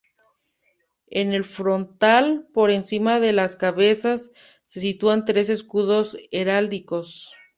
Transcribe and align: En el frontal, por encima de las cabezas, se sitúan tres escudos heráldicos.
En 1.11 1.31
el 1.31 1.43
frontal, 1.43 2.47
por 2.55 2.71
encima 2.71 3.19
de 3.19 3.33
las 3.33 3.55
cabezas, 3.55 4.31
se 4.65 4.79
sitúan 4.79 5.25
tres 5.25 5.47
escudos 5.49 6.17
heráldicos. 6.31 7.35